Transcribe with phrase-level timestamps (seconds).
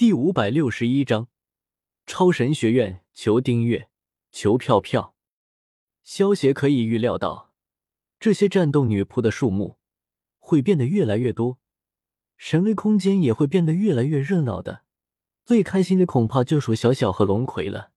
[0.00, 1.28] 第五百六十一章，
[2.06, 3.90] 超神学院求订阅，
[4.32, 5.14] 求票票。
[6.02, 7.52] 萧协可以预料到，
[8.18, 9.76] 这些战斗女仆的数目
[10.38, 11.58] 会变得越来越多，
[12.38, 14.84] 神威空间也会变得越来越热闹的。
[15.44, 17.90] 最开心的恐怕就属小小和龙葵了。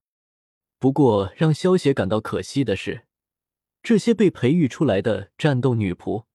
[0.79, 3.05] 不过，让萧协感到可惜的是，
[3.81, 6.25] 这些被培育出来的战斗女仆，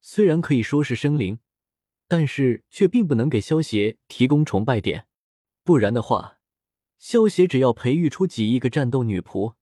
[0.00, 1.38] 虽然可以说是生灵。
[2.12, 5.06] 但是却并不能给萧协提供崇拜点，
[5.64, 6.36] 不然的话，
[6.98, 9.54] 萧协只要培育出几亿个战斗女仆，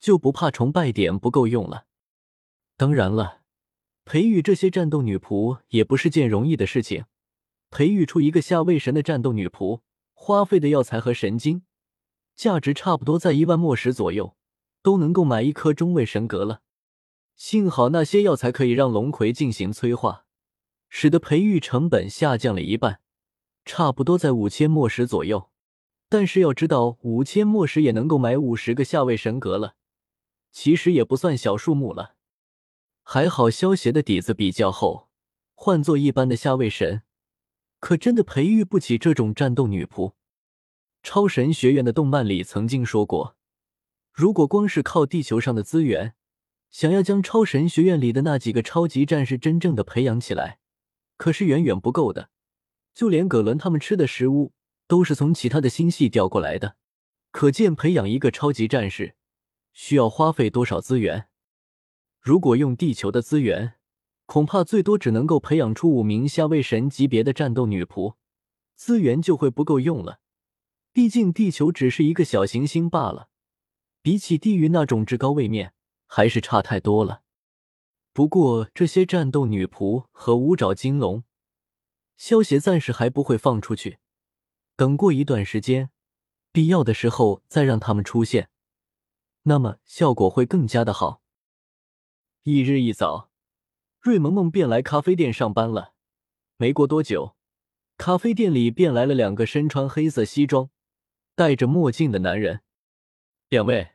[0.00, 1.86] 就不怕崇拜点不够用了。
[2.76, 3.42] 当然了，
[4.04, 7.04] 培育这些战斗女仆也不是件容易的事情。
[7.70, 9.82] 培育出一个下位神的战斗女仆，
[10.12, 11.62] 花费的药材和神经，
[12.34, 14.34] 价值差不多在一万墨石左右，
[14.82, 16.62] 都能够买一颗中位神格了。
[17.36, 20.26] 幸好那些药材可以让龙葵进行催化。
[20.94, 23.00] 使得培育成本下降了一半，
[23.64, 25.48] 差不多在五千墨石左右。
[26.10, 29.74] 但是要知道，五千墨石也能够买五十个下位神格了，
[30.50, 32.16] 其实也不算小数目了。
[33.02, 35.08] 还好萧协的底子比较厚，
[35.54, 37.00] 换做一般的下位神，
[37.80, 40.12] 可真的培育不起这种战斗女仆。
[41.02, 43.38] 超神学院的动漫里曾经说过，
[44.12, 46.12] 如果光是靠地球上的资源，
[46.68, 50.58] 想要将超神学院里的那几个超级战士真正的培养起来。
[51.22, 52.30] 可是远远不够的，
[52.92, 54.52] 就连葛伦他们吃的食物
[54.88, 56.74] 都是从其他的星系调过来的，
[57.30, 59.14] 可见培养一个超级战士
[59.72, 61.28] 需要花费多少资源。
[62.20, 63.74] 如果用地球的资源，
[64.26, 68.16] 恐怕最多只能够培养出五名下位神级别的战斗女仆，
[68.74, 70.18] 资源就会不够用了。
[70.92, 73.28] 毕竟地球只是一个小行星罢了，
[74.02, 75.72] 比起地狱那种至高位面，
[76.08, 77.21] 还是差太多了。
[78.14, 81.24] 不过，这些战斗女仆和五爪金龙，
[82.18, 84.00] 萧协暂时还不会放出去。
[84.76, 85.90] 等过一段时间，
[86.52, 88.50] 必要的时候再让他们出现，
[89.44, 91.22] 那么效果会更加的好。
[92.42, 93.30] 翌日一早，
[93.98, 95.94] 瑞萌萌便来咖啡店上班了。
[96.58, 97.36] 没过多久，
[97.96, 100.68] 咖啡店里便来了两个身穿黑色西装、
[101.34, 102.60] 戴着墨镜的男人。
[103.48, 103.92] 两位，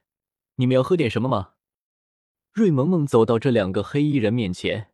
[0.56, 1.54] 你们要喝点什么吗？
[2.58, 4.92] 瑞萌萌走到这两个黑衣人面前，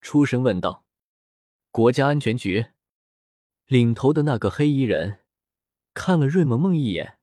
[0.00, 0.86] 出声问道
[1.70, 2.68] ：“国家安全局
[3.66, 5.18] 领头的那个黑衣人
[5.92, 7.18] 看了瑞萌萌一眼，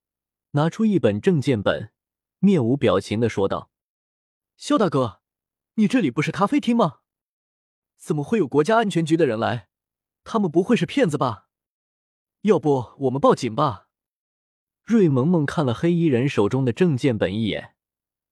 [0.52, 1.92] 拿出一本证件本，
[2.38, 3.72] 面无表情的说道
[4.58, 5.22] ：‘肖大哥，
[5.74, 7.00] 你这里不是咖啡厅吗？
[7.98, 9.70] 怎么会有国家安全局的人来？
[10.24, 11.48] 他们不会是骗子吧？
[12.42, 13.88] 要不我们报警吧？’
[14.86, 17.74] 瑞萌萌看了黑衣人手中的证件本一眼。”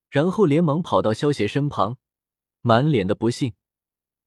[0.09, 1.97] 然后连忙跑到萧邪身旁，
[2.62, 3.53] 满脸的不信，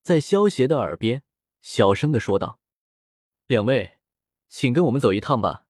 [0.02, 1.22] 在萧邪的耳边
[1.60, 2.60] 小声的说道
[3.46, 3.98] ：“两位，
[4.48, 5.66] 请跟我们走一趟吧。”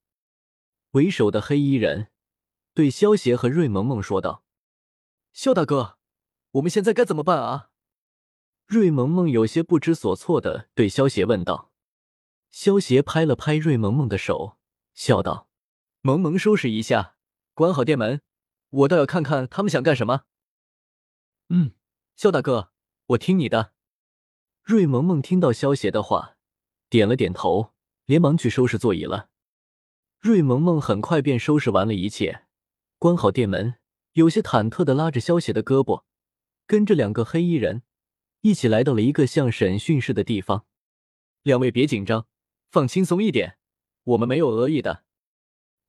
[0.93, 2.09] 为首的黑衣人
[2.75, 4.45] 对萧邪和瑞萌萌说道
[5.33, 5.99] ：“萧大哥，
[6.53, 7.71] 我们现在该怎么办啊？”
[8.67, 11.73] 瑞萌萌有些不知所措的对萧邪问道。
[12.51, 14.59] 萧邪拍了拍瑞萌萌的手，
[14.93, 15.49] 笑道
[16.03, 17.17] ：“萌萌，收拾一下，
[17.55, 18.23] 关好店门。”
[18.71, 20.23] 我倒要看看他们想干什么。
[21.49, 21.73] 嗯，
[22.15, 22.71] 肖大哥，
[23.07, 23.73] 我听你的。
[24.63, 26.37] 瑞萌萌听到萧邪的话，
[26.89, 27.73] 点了点头，
[28.07, 29.31] 连忙去收拾座椅了。
[30.21, 32.45] 瑞萌萌很快便收拾完了一切，
[32.99, 33.77] 关好店门，
[34.13, 36.05] 有些忐忑的拉着萧邪的胳膊，
[36.67, 37.83] 跟着两个黑衣人
[38.43, 40.67] 一起来到了一个像审讯室的地方。
[41.43, 42.29] 两位别紧张，
[42.71, 43.59] 放轻松一点，
[44.05, 45.05] 我们没有恶意的。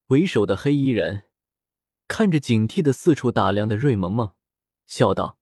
[0.08, 1.26] 为首的黑衣人。
[2.12, 4.36] 看着警惕的四处打量的瑞萌萌，
[4.86, 5.40] 笑道：“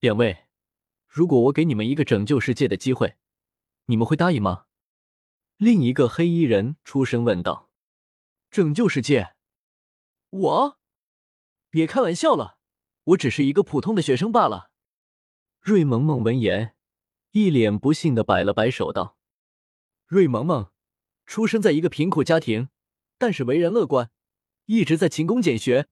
[0.00, 0.44] 两位，
[1.06, 3.16] 如果我给你们一个拯救世界的机会，
[3.86, 4.66] 你们会答应吗？”
[5.56, 7.70] 另一个黑衣人出声问道
[8.52, 9.34] ：“拯救世界？
[10.28, 10.78] 我？
[11.70, 12.58] 别开玩笑了，
[13.04, 14.70] 我只是一个普通的学生罢了。”
[15.58, 16.76] 瑞萌萌闻言，
[17.30, 19.16] 一脸不信的摆了摆手道
[20.04, 20.70] ：“瑞萌萌，
[21.24, 22.68] 出生在一个贫苦家庭，
[23.16, 24.10] 但是为人乐观。”
[24.68, 25.88] 一直在勤工俭学，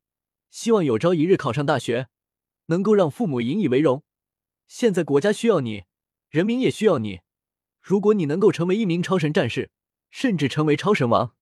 [0.50, 2.08] 希望有朝一日考上大学，
[2.66, 4.04] 能够让父母引以为荣。
[4.66, 5.84] 现在国家需要你，
[6.28, 7.22] 人民也需要你。
[7.80, 9.70] 如果你能够成为一名超神战士，
[10.10, 11.34] 甚至成为超神王，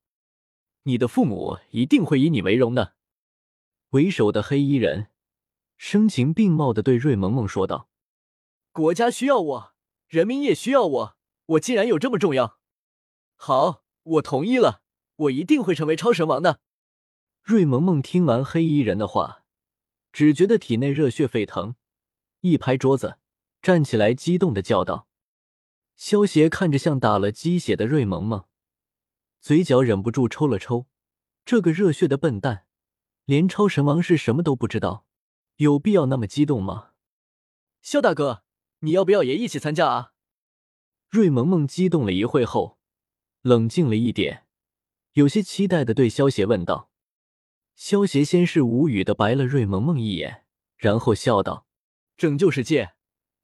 [0.85, 2.95] 你的父母一定会以你为荣的。
[3.91, 5.09] 为首的黑衣人
[5.77, 7.89] 声情并茂的对瑞萌萌说道
[8.71, 9.75] ：“国家需要我，
[10.07, 11.17] 人民也需要我。
[11.47, 12.61] 我竟然有这么重要？
[13.35, 14.83] 好，我同意了，
[15.17, 16.61] 我一定会成为超神王的。”
[17.45, 19.45] 瑞萌萌听完黑衣人的话，
[20.15, 21.75] 只觉得体内热血沸腾，
[22.41, 23.19] 一拍桌子，
[23.61, 25.09] 站起来，激动的叫道
[25.95, 28.47] ：“萧协看着像打了鸡血的瑞萌萌，
[29.43, 30.87] 嘴角忍不住抽了抽。
[31.45, 32.65] 这个热血的笨蛋，
[33.27, 35.05] 连超神王是什么都不知道，
[35.57, 36.93] 有必要那么激动吗？
[37.83, 38.45] 萧大哥，
[38.79, 40.13] 你要不要也一起参加啊？
[41.11, 42.79] 瑞萌萌激动了一会后，
[43.43, 44.47] 冷静了一点，
[45.13, 46.91] 有些期待的对萧邪问道。
[47.75, 50.45] 萧邪先是无语的白了瑞萌萌一眼，
[50.77, 51.67] 然后笑道
[52.17, 52.95] ：“拯救世界，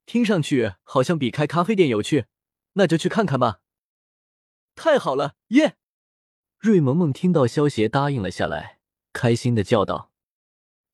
[0.05, 2.25] 听上去好像比开咖啡店有趣，
[2.73, 3.61] 那就去看看吧。”
[4.75, 5.75] 太好了，耶！
[6.57, 8.79] 瑞萌萌听到萧邪答应了下来，
[9.11, 10.11] 开心的叫道。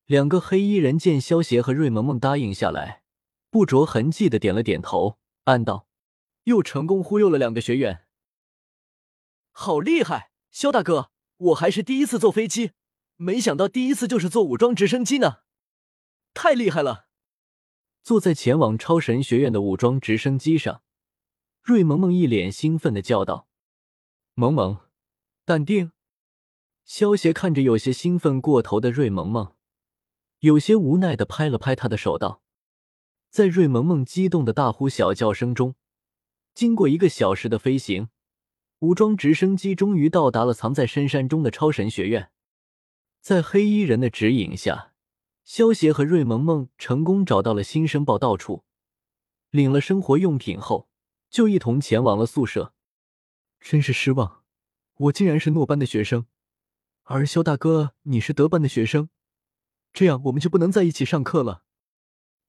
[0.06, 3.04] 两个黑衣人见萧邪和瑞萌萌答应下来，
[3.52, 5.88] 不着痕迹的点了点头，暗道
[6.46, 8.06] ：“又成功忽悠了两个学员，
[9.52, 10.32] 好厉害！
[10.50, 12.72] 萧大哥，我还是第一次坐飞机，
[13.18, 15.40] 没想到第一次就是坐武装直升机呢，
[16.34, 17.08] 太厉害了！”
[18.02, 20.82] 坐在前往超神学院的武装直升机上，
[21.62, 23.50] 瑞萌萌一脸兴奋的叫道
[24.34, 24.80] ：“萌萌。”
[25.44, 25.92] 淡定，
[26.86, 29.56] 萧邪看着有些兴奋过头的瑞萌萌，
[30.40, 32.42] 有些无奈的拍了拍他的手，道
[33.30, 35.76] ：“在瑞萌萌激动的大呼小叫声中，
[36.54, 38.10] 经过一个小时的飞行，
[38.80, 42.32] 武装直升机终于到达了藏在深山中的超神学院。
[43.28, 44.94] 在黑衣人的指引下，
[45.44, 48.64] 萧邪和瑞萌萌成功找到了新生报道处，
[49.50, 50.88] 领了生活用品后，
[51.30, 52.74] 就一同前往了宿舍。
[53.60, 54.46] 真是失望。”
[54.96, 56.28] 我竟然是诺班的学生，
[57.04, 59.10] 而萧大哥你是德班的学生，
[59.92, 61.64] 这样我们就不能在一起上课了。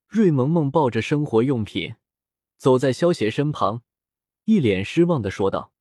[0.06, 1.96] 瑞萌萌抱着生活用品
[2.56, 3.82] 走在萧邪身旁，
[4.44, 5.72] 一脸失望的说道：“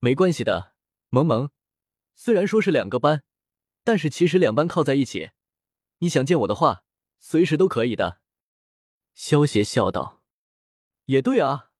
[0.00, 0.72] 没关系的，
[1.10, 1.50] 萌萌，
[2.16, 3.22] 虽然说是两个班，
[3.88, 5.30] 但是其实两班靠在一起，
[6.00, 6.84] 你想见我的话，
[7.18, 8.20] 随时都可以的。”
[9.16, 10.20] 萧邪笑道
[11.08, 11.70] ：“也对啊，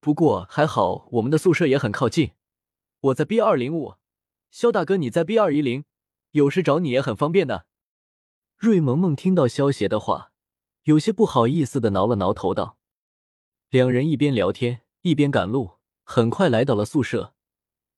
[0.00, 2.32] 不过还好我们的宿舍也很靠近。”
[3.00, 3.94] 我在 B 二零五，
[4.50, 5.86] 肖大哥你在 B 二一零，
[6.32, 7.64] 有事找你也很方便的。
[8.58, 10.30] 瑞萌萌听到萧邪的话，
[10.82, 12.76] 有些不好意思的挠了挠头，道
[13.70, 17.34] ：“两人一边聊天一边赶路，很快来到了宿舍。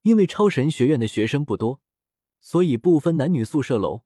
[0.03, 1.81] 因为超神学院的学生不多，
[2.47, 4.03] 所以不分男女宿舍楼，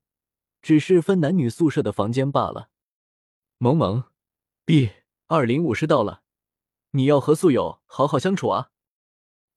[0.62, 2.70] 只是分男女宿舍的房间罢了。”
[3.60, 4.04] 萌萌
[4.64, 4.92] ，B
[5.26, 6.22] 二零五是到了，
[6.92, 8.70] 你要和宿友好好相处啊。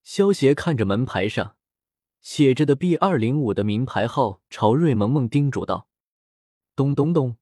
[0.04, 1.56] 萧邪看着门牌上
[2.20, 5.88] 写着的 B 二零五的名牌号，朝瑞萌萌叮嘱道
[6.76, 7.38] ：“咚咚咚。”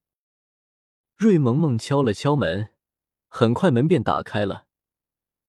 [1.18, 2.70] 瑞萌萌敲了敲门，
[3.28, 4.68] 很快门便打开了。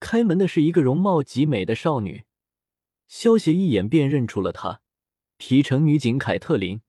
[0.01, 2.25] 开门的是一个容貌极美的少女，
[3.07, 4.81] 萧邪一眼便认出了她——
[5.45, 6.81] 皮城女警凯特琳。